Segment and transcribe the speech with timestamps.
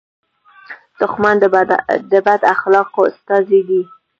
[0.99, 1.35] دښمن
[2.11, 3.81] د بد اخلاقو استازی دی